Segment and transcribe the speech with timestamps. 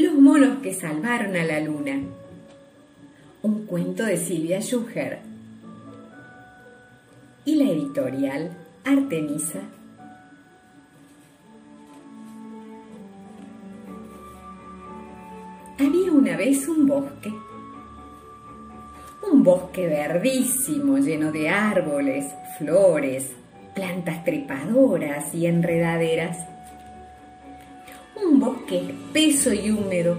[0.00, 1.98] Los monos que salvaron a la luna.
[3.42, 5.18] Un cuento de Silvia Schuher.
[7.44, 9.58] Y la editorial Artemisa.
[15.80, 17.34] Había una vez un bosque.
[19.32, 22.24] Un bosque verdísimo, lleno de árboles,
[22.56, 23.32] flores,
[23.74, 26.38] plantas trepadoras y enredaderas
[28.24, 30.16] un bosque espeso y húmedo,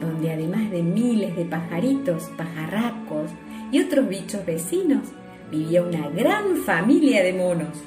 [0.00, 3.30] donde además de miles de pajaritos, pajarracos
[3.70, 5.08] y otros bichos vecinos,
[5.50, 7.82] vivía una gran familia de monos.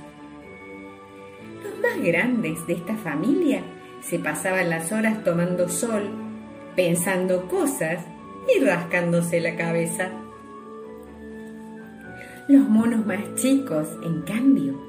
[1.64, 3.62] Los más grandes de esta familia
[4.02, 6.10] se pasaban las horas tomando sol,
[6.76, 8.06] pensando cosas
[8.56, 10.12] y rascándose la cabeza.
[12.48, 14.87] Los monos más chicos, en cambio,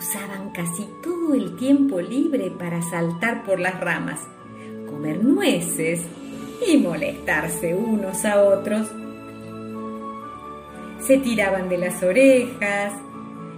[0.00, 4.26] usaban casi todo el tiempo libre para saltar por las ramas,
[4.88, 6.00] comer nueces
[6.66, 8.90] y molestarse unos a otros.
[11.00, 12.94] Se tiraban de las orejas,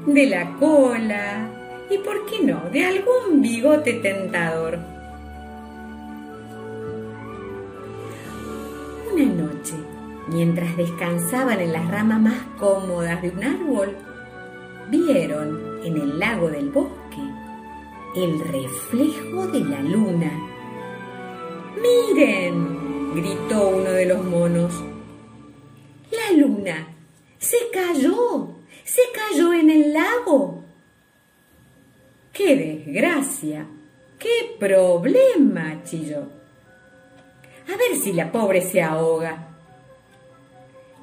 [0.05, 1.49] de la cola
[1.89, 4.81] y, ¿por qué no?, de algún bigote tentador.
[9.13, 9.75] Una noche,
[10.27, 13.97] mientras descansaban en las ramas más cómodas de un árbol,
[14.93, 17.23] vieron en el lago del bosque
[18.15, 20.31] el reflejo de la luna.
[21.81, 23.15] ¡Miren!
[23.15, 24.75] gritó uno de los monos.
[26.11, 26.89] La luna
[27.39, 28.51] se cayó,
[28.85, 30.63] se cayó en el lago.
[32.35, 33.67] ¡Qué desgracia!
[34.19, 35.83] ¡Qué problema!
[35.85, 36.29] chilló.
[37.67, 39.49] A ver si la pobre se ahoga.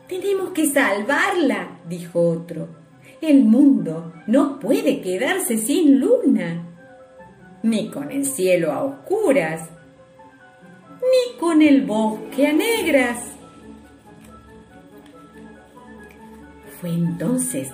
[0.07, 2.88] Tenemos que salvarla, dijo otro.
[3.21, 6.63] El mundo no puede quedarse sin luna,
[7.63, 9.69] ni con el cielo a oscuras,
[11.01, 13.17] ni con el bosque a negras.
[16.79, 17.69] Fue entonces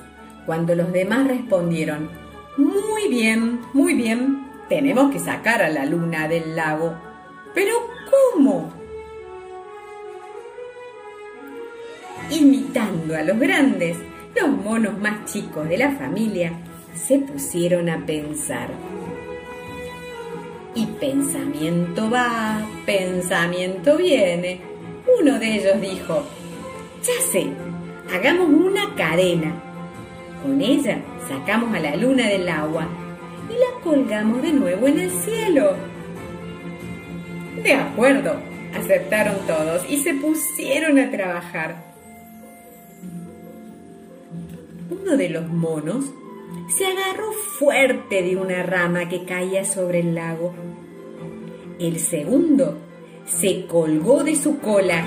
[0.47, 2.09] cuando los demás respondieron,
[2.57, 6.95] muy bien, muy bien, tenemos que sacar a la luna del lago.
[7.53, 7.75] Pero
[8.33, 8.73] ¿cómo?
[12.31, 13.97] Imitando a los grandes,
[14.35, 16.51] los monos más chicos de la familia
[16.95, 18.69] se pusieron a pensar.
[20.73, 24.59] Y pensamiento va, pensamiento viene.
[25.19, 26.23] Uno de ellos dijo,
[27.01, 27.47] ya sé,
[28.13, 29.53] hagamos una cadena.
[30.43, 32.87] Con ella sacamos a la luna del agua
[33.49, 35.75] y la colgamos de nuevo en el cielo.
[37.63, 38.35] De acuerdo,
[38.77, 41.94] aceptaron todos y se pusieron a trabajar
[44.89, 46.05] uno de los monos
[46.67, 50.53] se agarró fuerte de una rama que caía sobre el lago.
[51.79, 52.77] El segundo
[53.25, 55.03] se colgó de su cola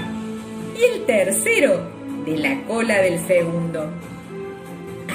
[0.77, 1.81] y el tercero
[2.25, 3.91] de la cola del segundo.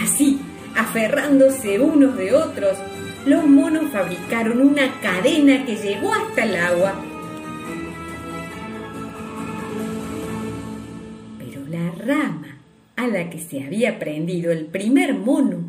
[0.02, 0.40] Así,
[0.76, 2.78] aferrándose unos de otros,
[3.26, 6.94] los monos fabricaron una cadena que llegó hasta el agua.
[11.38, 12.63] Pero la rama
[12.96, 15.64] a la que se había prendido el primer mono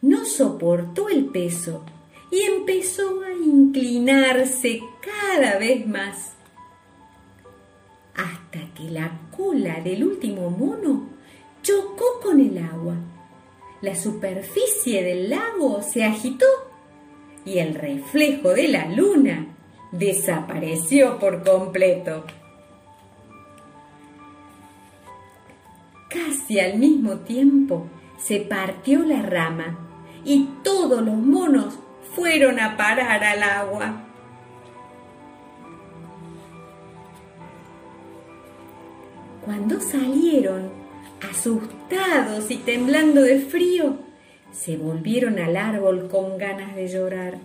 [0.00, 1.84] no soportó el peso
[2.30, 6.32] y empezó a inclinarse cada vez más,
[8.14, 11.08] hasta que la cola del último mono
[11.62, 12.96] chocó con el agua.
[13.80, 16.46] La superficie del lago se agitó
[17.44, 19.46] y el reflejo de la luna
[19.92, 22.24] desapareció por completo.
[26.52, 27.86] Casi al mismo tiempo
[28.18, 29.88] se partió la rama
[30.22, 31.78] y todos los monos
[32.14, 34.04] fueron a parar al agua.
[39.46, 40.68] Cuando salieron,
[41.22, 43.96] asustados y temblando de frío,
[44.52, 47.38] se volvieron al árbol con ganas de llorar.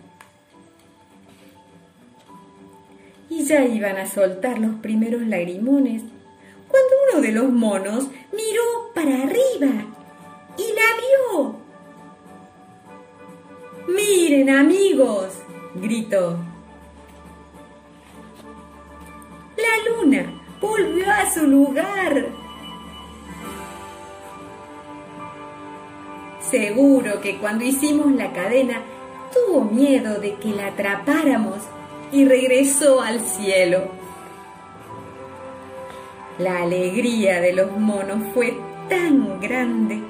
[3.29, 6.03] Y ya iban a soltar los primeros lagrimones
[6.67, 8.56] cuando uno de los monos miró
[9.13, 9.85] arriba
[10.57, 11.55] y la vio.
[13.87, 15.29] Miren amigos,
[15.75, 16.37] gritó.
[19.57, 20.25] La luna
[20.61, 22.27] volvió a su lugar.
[26.41, 28.81] Seguro que cuando hicimos la cadena
[29.33, 31.57] tuvo miedo de que la atrapáramos
[32.11, 33.89] y regresó al cielo.
[36.39, 38.57] La alegría de los monos fue
[38.89, 40.01] tan grande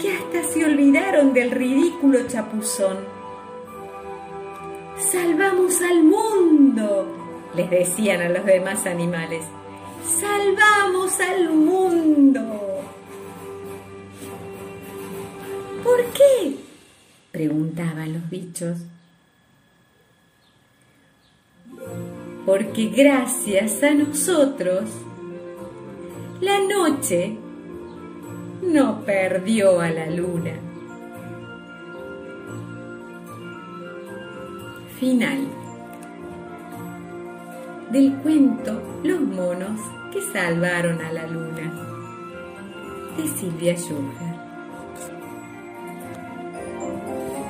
[0.00, 2.98] que hasta se olvidaron del ridículo chapuzón.
[4.98, 7.16] ¡Salvamos al mundo!
[7.54, 9.44] les decían a los demás animales.
[10.04, 12.42] ¡Salvamos al mundo!
[15.82, 16.56] ¿Por qué?
[17.30, 18.78] preguntaban los bichos.
[22.44, 24.88] Porque gracias a nosotros,
[26.40, 27.36] la noche
[28.66, 30.52] no perdió a la luna.
[34.98, 35.46] Final
[37.92, 39.80] del cuento Los monos
[40.12, 41.72] que salvaron a la luna
[43.16, 44.35] de Silvia Schuher.